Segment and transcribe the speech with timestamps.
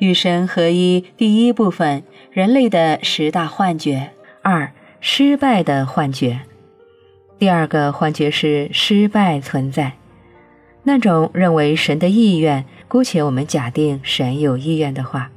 [0.00, 2.02] 与神合一第一部分：
[2.32, 4.12] 人类的十大幻觉。
[4.40, 6.40] 二、失败的幻觉。
[7.38, 9.92] 第二个幻觉是失败存在，
[10.84, 15.30] 那种认为神的意愿，姑且我们假定神有意愿的话，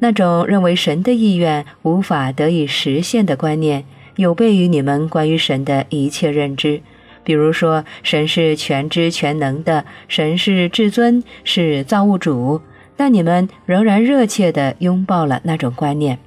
[0.00, 3.84] 那种认为神的意愿无法得以实现的观念，
[4.16, 6.82] 有悖于你们关于神的一切认知。
[7.22, 12.60] 比如说，神是全知全能的，神是至尊，是造物主，
[13.00, 16.18] 但你们仍然热切地拥抱了那种观念，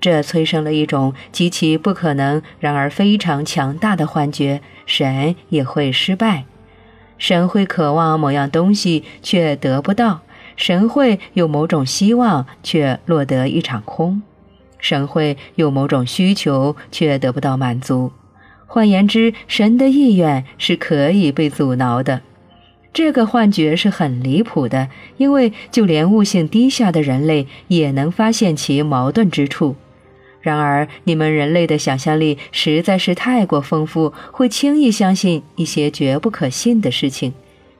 [0.00, 6.42] 这催生了一种极其不可能，然而非常强大的幻觉：神也会失败，
[7.18, 10.22] 神会渴望某样东西却得不到，
[10.56, 14.20] 神会有某种希望却落得一场空，
[14.80, 18.10] 神会有某种需求却得不到满足。
[18.66, 22.22] 换言之，神的意愿是可以被阻挠的。
[22.98, 29.76] 这个幻觉是很离谱的，因为就连悟性低下的人类也能发现其矛盾之处。
[30.40, 37.32] 然而，你们人类的想象力实在是太过丰富，会轻易相信一些绝不可信的事情。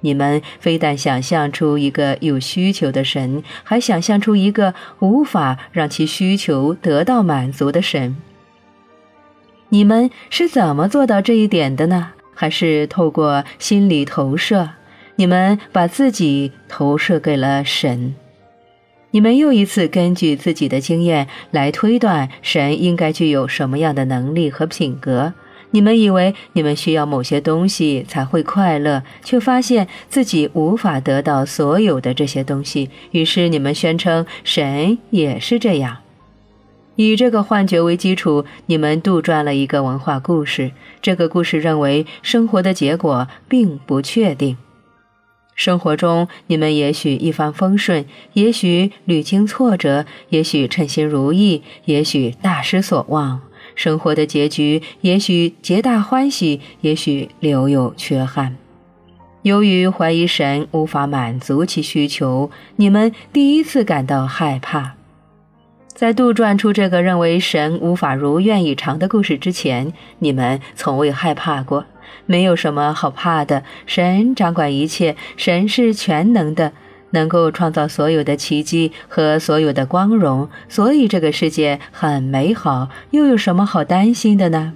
[0.02, 8.16] 你们非但想象出一个有需求的神，还想象出一个无法让其需求得到满足的神。
[9.70, 12.10] 你们是怎么做到这一点的呢？
[12.36, 14.70] 还是透过心理投射？
[15.18, 18.14] 你们把自己投射给了神。
[19.10, 25.34] 你们又一次根据自己的经验来推断神应该具有什么样的能力和品格。
[25.72, 32.88] 你们以为你们需要某些东西才会快乐，却发现自己无法得到所有的这些东西。
[33.10, 35.96] 于是你们宣称神也是这样。
[36.94, 40.70] 以这个幻觉为基础，你们杜撰了一个文化故事。
[41.02, 44.56] 这个故事认为生活的结果并不确定。
[45.58, 48.04] 生活中，你们也许一帆风顺，
[48.34, 53.40] 也许屡经挫折，也许称心如意，也许大失所望。
[53.74, 58.56] 生活的结局也许皆大欢喜，也许留有缺憾。
[59.42, 64.94] 由于怀疑神无法满足其需求，你们第一次感到害怕。
[65.88, 71.84] 在杜撰出这个认为神无法如愿以偿的故事之前，你们从未害怕过。
[72.26, 76.72] 没有什么好怕的，神掌管一切，神是全能的，
[77.10, 84.74] 能够创造所有的奇迹和所有的光荣，所以这个世界很美好，又有什么好担心的呢？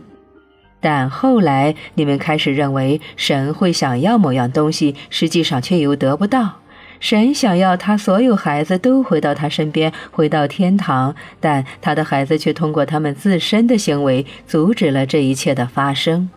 [0.81, 6.55] 但后来你们开始认为神会想要某样东西，实际上却又得不到。
[6.99, 16.31] 神想要他所有孩子都回到他身边，回到天堂，但他的孩子却通过他们自身的行为阻止了这一切的发生。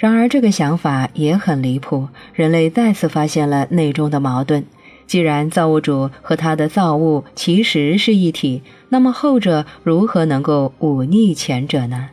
[0.00, 2.08] 然而，这个想法也很离谱。
[2.32, 4.64] 人类再次发现了内中的矛盾。
[5.06, 12.08] 既然造物主和他的造物其实是一体，那么后者如何能够忤逆前者呢？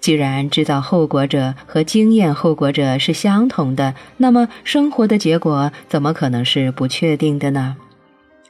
[0.00, 7.78] 既然制造后果者和经验后果者是相同的，那么生活的结果怎么可能是不确定的呢？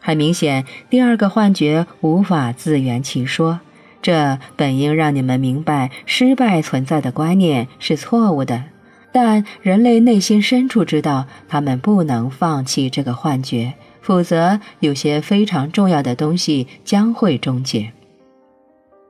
[0.00, 3.60] 很明显，第二个幻觉无法自圆其说。
[4.02, 8.64] 这本应让你们明白失败存在的观念是错误的，
[9.12, 17.92] 但人类内心深处知道，他们不能放弃这个幻觉，否则有些非常重要的东西将会终结。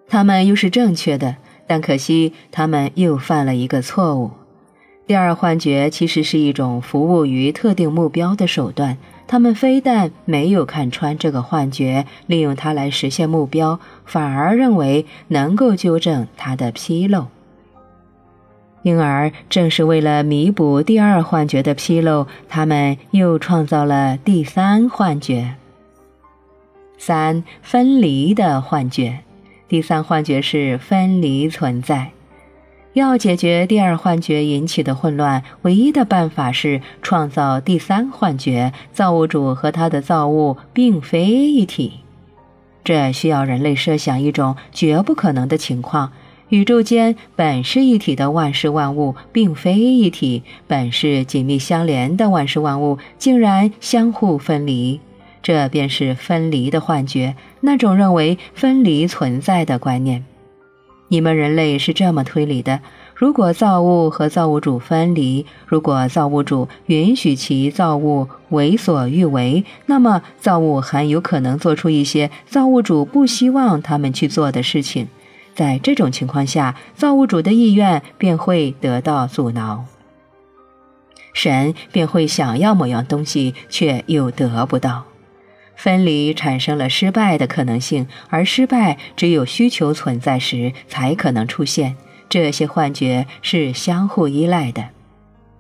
[0.09, 1.37] 他们又是正确的。
[1.67, 4.33] 但可惜，他们又犯了一个错误。
[5.07, 8.99] 第二幻觉其实是一种服务于特定目标的手段。
[9.29, 17.29] 他们非但没有看穿这个幻觉，利用它来实现目标，反而认为能够纠正它的纰漏。
[18.83, 25.55] 因而，正是为了弥补第二幻觉的纰漏，他们又创造了第三幻觉——
[26.97, 29.19] 三分离的幻觉。
[29.69, 32.11] 第三幻觉是分离存在。
[32.95, 42.01] 要解决第二幻觉引起的混乱，唯一的办法是创造第三幻觉：造物主和他的造物并非一体。
[42.83, 46.11] 这需要人类设想一种绝不可能的情况：
[46.51, 54.99] 宇宙间本是一体的万事万物，并非一体；本是紧密相连的万事万物，竟然相互分离。
[55.45, 60.25] 这便是分离的幻觉，那种认为分离存在的观念。
[61.07, 62.81] 你们人类是这么推理的：
[63.15, 75.07] 如果造物和造物主分离，如果造物主允许其造物为所欲为，那么造物很有可能做出一些造物主不希望他们去做的事情。
[75.61, 79.85] 在这种情况下，造物主的意愿便会得到阻挠，
[81.35, 85.05] 神便会想要某样东西，却又得不到。
[85.77, 91.95] 分离产生了失败的可能性，而失败只有需求存在时才可能出现。
[92.31, 94.89] 这些幻觉是相互依赖的。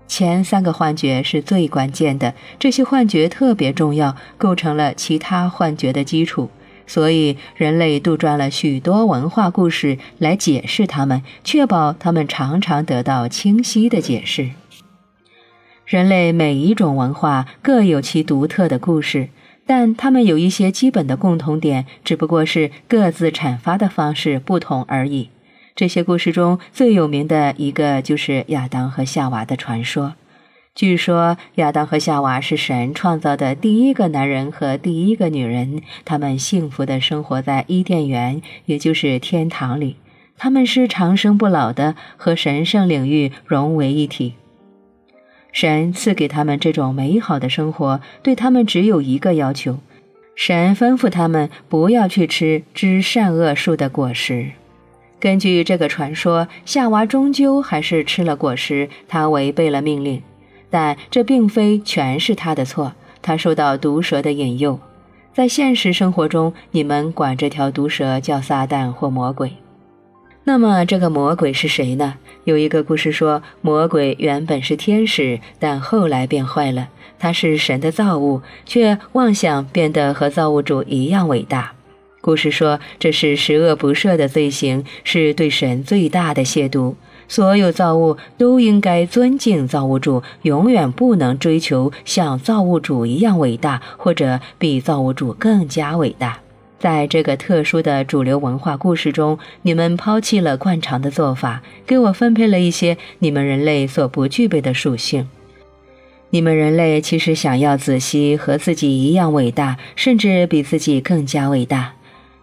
[0.08, 6.48] 前三个幻觉是最关键的，这些幻觉特别重要，构成了其他幻觉的基础。
[6.90, 14.50] 所以，人类杜撰了许多文化故事来解释它们，确保它们常常得到清晰的解释。
[15.86, 19.28] 人类每一种文化各有其独特的故事。
[19.64, 25.28] 但它们有一些基本的共同点，只不过是各自阐发的方式不同而已。
[25.76, 30.14] 这些故事中最有名的一个就是亚当和夏娃的传说。
[30.80, 39.96] 据说亚当和夏娃是神创造的第一个男人和第一个女人，他们幸福地生活在伊甸园，也就是天堂里。
[40.38, 44.36] 他们是长生不老的，和神圣领域融为一体。
[45.52, 49.80] 神赐给他们这种美好的生活，对他们只有一个要求：
[50.34, 54.52] 神吩咐他们不要去吃知善恶树的果实。
[55.18, 60.22] 根据这个传说，夏娃终究还是吃了果实，她违背了命令。
[60.70, 64.78] 但这并非全是他的错，他受到毒蛇的引诱。
[65.34, 69.52] 在现实生活中，你们管这条毒蛇叫撒旦或魔鬼。
[70.44, 72.14] 那么，这个魔鬼是谁呢？
[72.44, 76.88] 有一个故事说，魔鬼原本是天使，但后来变坏了。
[77.18, 81.72] 他是神的造物，却妄想变得和造物主一样伟大。
[82.22, 86.94] 故事说，这是十恶不赦的罪行，是对神最大的亵渎。
[87.30, 96.40] 所有造物都应该尊敬造物主，永远不能追求像造物主一样伟大，或者比造物主更加伟大。
[96.80, 105.28] 在这个特殊的主流文化故事中，你们抛弃了惯常的做法，给我分配了一些你们人类所不具备的属性。
[106.30, 111.92] 你们人类其实想要子息和自己一样伟大，甚至比自己更加伟大。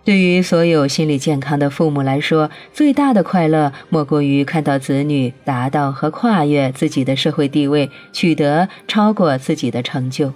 [0.08, 10.32] 对于所有心理健康的父母来说，最大的快乐莫过于看到子女达到和跨越自己的社会地位，取得超过自己的成就。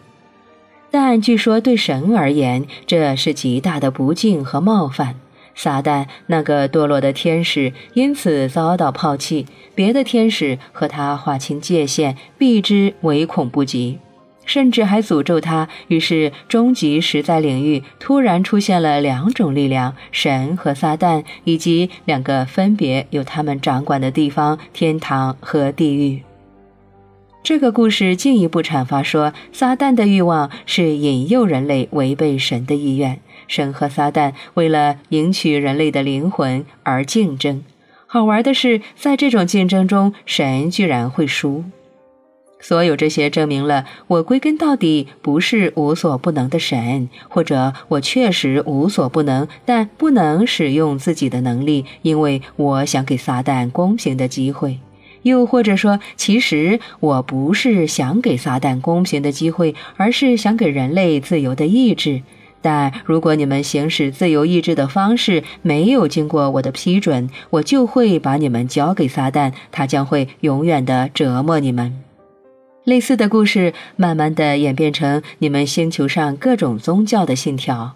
[0.92, 5.16] 但据说对神而言，这是极大的不敬和冒犯。
[5.56, 14.00] 撒旦那个堕落的天使因此遭到抛弃，别的天使和他划清界限，避之唯恐不及，
[14.46, 15.70] 甚至还诅咒他。
[15.88, 26.24] 于是，终极实在领域突然出现了两种力量：神和撒旦，以及两个分别由他们掌管的地方——天堂和地狱。
[27.44, 33.20] 这个故事进一步阐发说，撒旦的欲望是引诱人类违背神的意愿。
[33.48, 37.64] 神和撒旦为了赢取人类的灵魂而竞争。
[38.06, 41.64] 好玩的是，在这种竞争中，神居然会输。
[42.62, 54.80] 所有这些证明了，我归根到底不是无所不能的神，或者我确实无所不能，但不能使用自己的能力，因为我想给撒旦公平的机会。
[55.24, 62.22] 又或者说，其实我不是想给撒旦公平的机会，而是想给人类自由的意志。
[62.64, 72.02] 但如果你们行使自由意志的方式没有经过我的批准，我就会把你们交给撒旦，他将会永远的折磨你们。
[72.84, 77.94] 类似的故事慢慢的演变成你们星球上各种宗教的信条。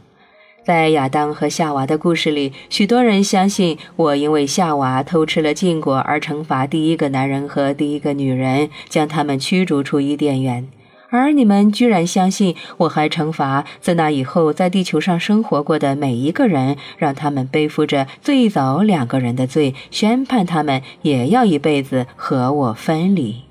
[0.64, 10.68] 在亚当和夏娃的故事里，许多人相信我因为夏娃偷吃了禁果而惩罚第一个男人和第一个女人，将他们驱逐出伊甸园。
[11.10, 23.45] 而你们居然相信我还惩罚自那以后在地球上生活过的每一个人，让他们背负着最早两个人的罪，宣判他们也要一辈子和我分离。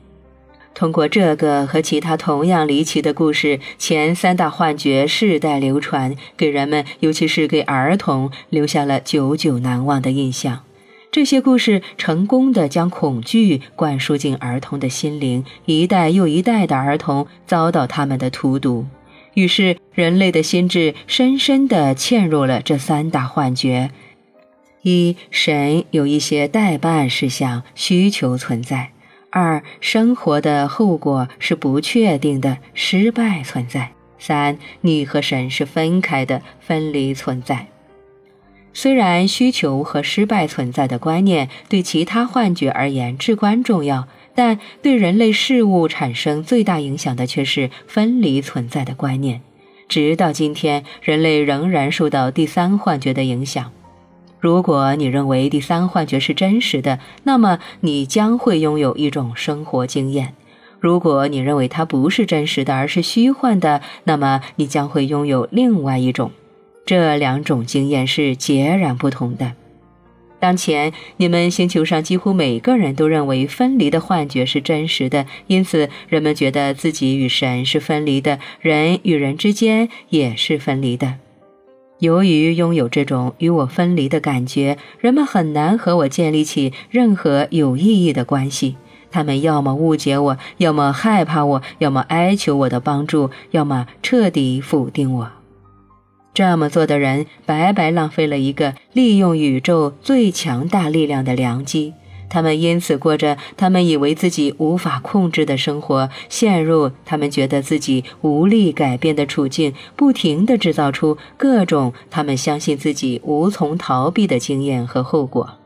[0.74, 10.64] 通过这个和其他同样离奇的故事，前三大幻觉世代流传，给人们，尤其是给儿童，留下了久久难忘的印象。
[11.12, 18.84] 这些故事成功的将恐惧灌输进儿童的心灵，一代又一代的儿童遭到他们的荼毒。
[19.34, 23.92] 于是，人类的心智深深地嵌入了这三大幻觉：
[24.82, 28.90] 一、神有一些代办事项需求存在。
[29.36, 33.90] 二、生活的后果是不确定的，失败存在。
[34.16, 37.66] 三、你和神是分开的，分离存在。
[38.72, 49.42] 虽然需求和失败存在的观念对其他幻觉而言至关重要，但对人类事物产生最大影响的却是分离存在的观念。
[49.88, 53.72] 直到今天，人类仍然受到第三幻觉的影响。
[54.44, 60.34] 如果你认为第三幻觉是真实的，那么你将会拥有一种生活经验；
[60.80, 66.30] 如果你认为它不是真实的，而是虚幻的，那么你将会拥有另外一种。
[66.84, 69.52] 这两种经验是截然不同的。
[70.38, 81.14] 当前，你们星球上几乎每个人都认为分离的幻觉是真实的，因此人们觉得自己与神是分离的，人与人之间也是分离的。
[81.98, 88.76] 由于拥有这种与我分离的感觉，人们很难和我建立起任何有意义的关系。
[89.10, 95.30] 他们要么误解我，要么害怕我，要么哀求我的帮助，要么彻底否定我。
[96.34, 101.94] 这么做的人白白浪费了一个利用宇宙最强大力量的良机。
[102.34, 115.58] 他们因此过着他们以为自己无法控制的生活，陷入他们觉得自己无力改变的处境，不停地制造出各种他们相信自己无从逃避的经验和后果。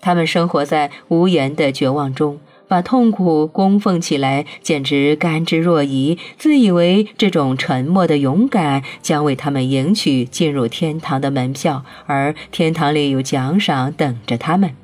[0.00, 2.38] 他们生活在无言的绝望中。
[2.68, 14.74] 把痛苦供奉起来，简直甘之若饴，自以为这种沉默的勇敢将为他们赢取进入天堂的门票，而天堂里有奖赏等着他们。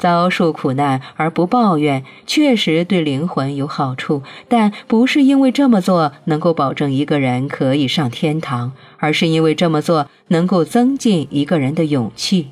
[0.00, 12.48] 遭受苦难而不抱怨，确实对灵魂有好处，但不是因为这么做能够保证一个人可以上天堂，而是因为这么做能够增进一个人的勇气。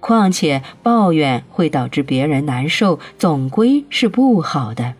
[0.00, 4.94] 况且抱怨会导致别人难受，总归是不好的。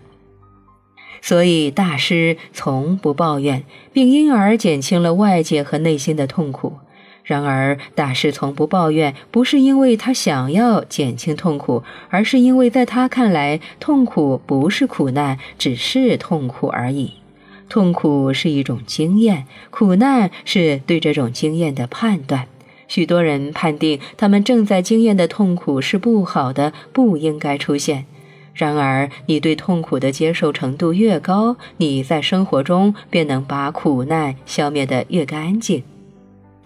[1.21, 6.79] 所以大师从不抱怨，并因而减轻了外界和内心的痛苦。
[7.29, 17.13] 然而，大师从不抱怨，不是因为他想要减轻痛苦，而是因为在他看来，痛苦不是苦难，只是痛苦而已。
[17.69, 22.47] 痛苦是一种经验，苦难是对这种经验的判断。
[22.89, 28.07] 许多人判定他们正在经验的痛苦是不好的，不应该出现。
[28.55, 35.83] 然而，你对痛苦的接受程度越高，你在生活中便能把苦难消灭得越干净。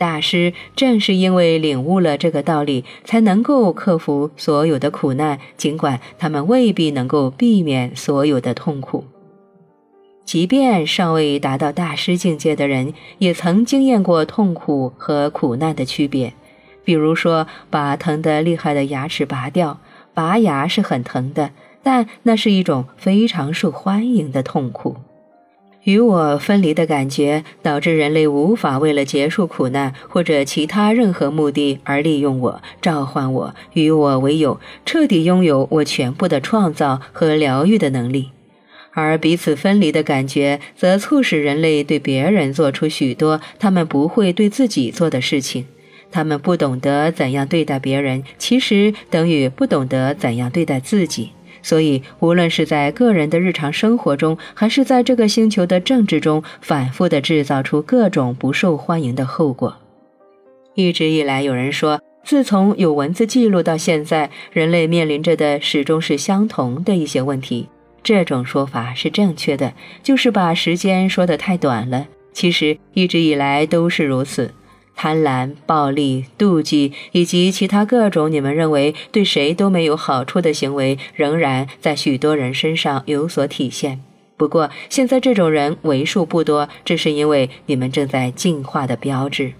[0.03, 9.05] 大师正是因为领悟了这个道理，才能够克服所有的苦难，尽管他们未必能够避免所有的痛苦。
[10.25, 16.33] 即便尚未达到大师境界的人，也曾经验过痛苦和苦难的区别。
[16.83, 19.79] 比如说，把疼得厉害的牙齿拔掉，
[20.13, 21.53] 拔牙是很疼的，
[21.85, 24.97] 但那是一种非常受欢迎的痛苦。
[25.85, 38.31] 与我分离的感觉，导致人类无法为了结束苦难或者其他任何目的而利用我、召唤我、与我为友，彻底拥有我全部的创造和疗愈的能力。
[38.93, 45.67] 而彼此分离的感觉，则促使人类对别人做出许多他们不会对自己做的事情。
[46.11, 51.31] 他们不懂得怎样对待别人，其实等于不懂得怎样对待自己。
[51.63, 59.77] 所以，无论是在个人的日常生活中，还是在这个星球的政治中，反复地制造出各种不受欢迎的后果。
[60.75, 67.69] 一直以来，有人说，自从有文字记录到现在，人类面临着的始终是相同的一些问题。
[68.03, 72.07] 这种说法是正确的，就是把时间说得太短了。
[72.33, 74.53] 其实一直以来都是如此，
[74.95, 84.01] 贪婪、暴力、妒忌以及其他各种你们认为对谁都没有好处的行为，仍然在许多人身上有所体现。
[84.37, 89.53] 不过现在这种人为数不多，这是因为你们正在进化的标志。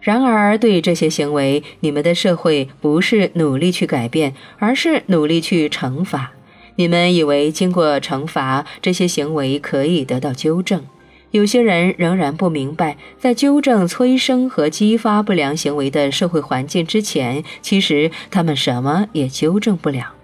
[0.00, 6.32] 然而，对这些行为，你们的社会不是努力去改变，而是努力去惩罚。
[6.76, 10.84] 你们以为经过惩罚，这些行为可以得到纠正？
[11.30, 20.14] 有些人仍然不明白，在纠正催生和激发不良行为的社会环境之前，其实他们什么也纠正不了。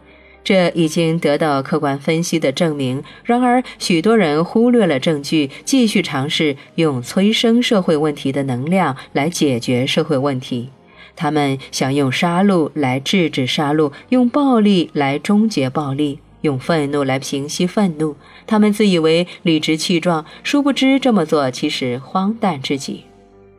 [0.43, 3.03] 这已经得到客观分析的证明。
[3.25, 10.69] 然而，许多人忽略了证据，继续尝试用催生社会问题的能量来解决社会问题。
[11.17, 16.19] 他们想用杀戮来制止杀戮，用暴力来终结暴力。
[16.45, 23.05] 用愤怒来平息愤怒，他们自以为理直气壮，殊不知这么做其实荒诞至极。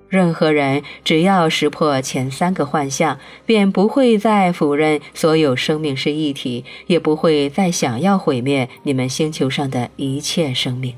[0.08, 10.94] 任何人只要识破前三个幻象，便不会再否认所有生命是一体，也不会再想要毁灭你们星球上的一切生命。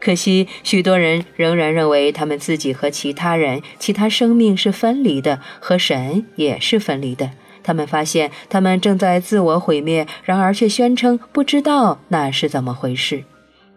[0.00, 7.30] 可惜，许多人仍然认为他们自己和其他人、其他生命是分离的，和神也是分离的。
[7.62, 13.24] 他们发现他们正在自我毁灭，然而却宣称不知道那是怎么回事。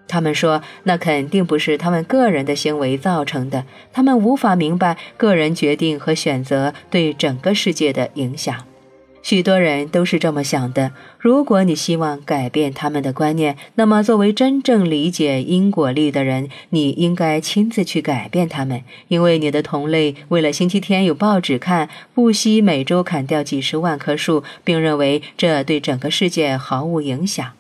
[0.08, 3.66] 他们说那肯定不是他们个人的行为造成的。
[3.92, 8.56] 他们无法明白个人决定和选择对整个世界的影响。
[9.24, 10.92] 许多人都是这么想的。
[11.18, 18.84] 如果你希望改变他们的观念，那么作为真正理解因果力的人，你应该亲自去改变他们。
[19.08, 27.54] 因为你的同类为了星期天有报纸看，不惜每周砍掉几十万棵树，并认为这对整个世界毫无影响。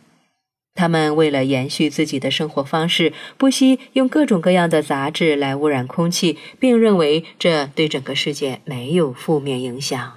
[0.75, 10.13] 他们为了延续自己的生活方式，不惜用各种各样的杂质来污染空气，并认为这对整个世界没有负面影响。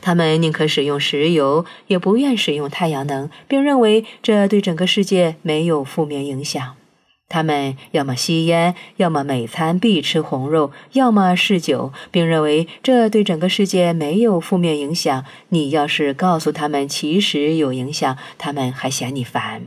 [0.00, 6.76] 他们宁可使用石油，也不愿使用太阳能，并认为这对整个世界没有负面影响。
[7.28, 15.24] 他们要么吸烟，要么每餐必吃红肉，要么嗜酒，并认为这对整个世界没有负面影响。
[15.50, 19.66] 你要是告诉他们其实有影响，他们还嫌你烦。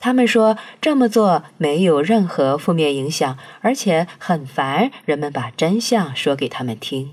[0.00, 7.12] 他们说这么做没有任何负面影响，而且很烦人们把真相说给他们听。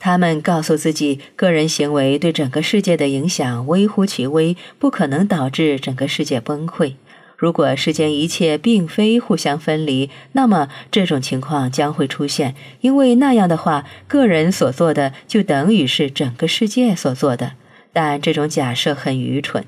[0.00, 6.94] 他们告诉自己，个人行为对整个世界的影响微乎其微，不可能导致整个世界崩溃。
[7.36, 17.52] 如果世间一切并非互相分离，那么这种情况将会出现，因为那样的话，个人所做的就等于是整个世界所做的。
[17.92, 19.64] 但这种假设很愚蠢。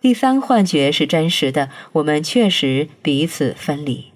[0.00, 4.15] 第三幻觉是真实的，我们确实彼此分离。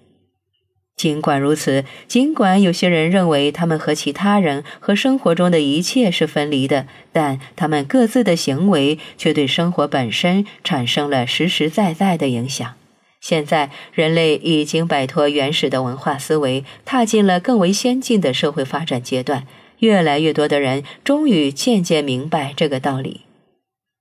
[1.01, 12.75] 尽管如此，尽管有些人认为他们和其他人和生活中的一切是分离的，但他们各自的行为却对生活本身产生了实实在在的影响。
[13.19, 19.47] 现在，人类已经摆脱原始的文化思维，踏进了更为先进的社会发展阶段。
[19.79, 23.23] 越来越多的人终于渐渐明白这个道理。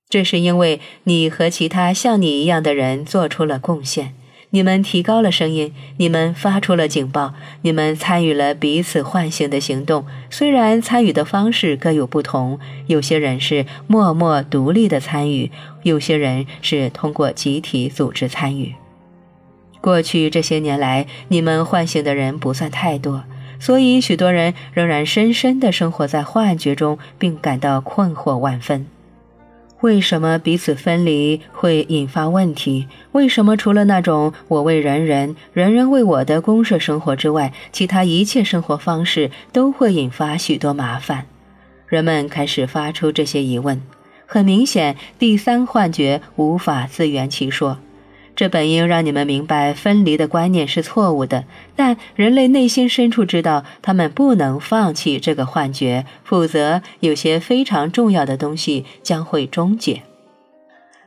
[0.10, 4.16] 这是因为你和其他像你一样的人做出了贡献。
[4.52, 10.06] 你们提高了声音，你们发出了警报，你们参与了彼此唤醒的行动。
[10.32, 15.52] 虽然参与的方式各有不同，有些人是默默独立的参与，
[15.84, 18.74] 有些人是通过集体组织参与。
[19.82, 23.26] 过去这些年来，你们唤醒的人不算太多，
[23.60, 28.88] 所以许多人仍然深深地生活在幻觉中，并感到困惑万分。
[29.82, 32.88] 为什么彼此分离会引发问题？
[33.14, 41.26] 为什么除了那种我为人人，人人为我的公社生活之外，其他一切生活方式都会引发许多麻烦？
[41.88, 43.82] 人们开始发出这些疑问。
[44.26, 47.80] 很明显，第三幻觉无法自圆其说。
[48.40, 51.44] 这本应让你们明白分离的观念是错误的，
[51.76, 60.04] 但人类内心深处知道，他们不能放弃这个幻觉，否则有些非常重要的东西将会终结。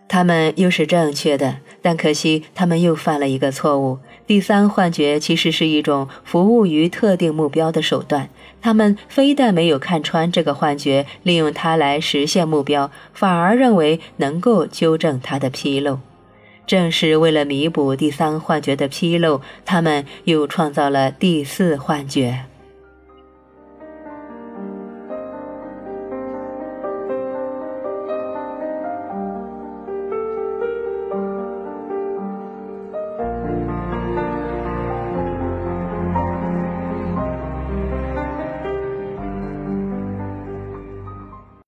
[0.08, 4.00] 他们又是正确的，但可惜他们又犯了一个错误。
[4.26, 8.28] 第三幻觉其实是一种服务于特定目标的手段。
[8.60, 16.00] 他们非但没有看穿这个幻觉，利用它来实现目标，反而认为能够纠正它的纰漏。
[16.66, 22.44] 正是为了弥补第三幻觉的纰漏，他们又创造了第四幻觉。